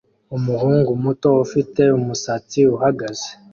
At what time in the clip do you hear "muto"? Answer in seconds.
1.03-1.29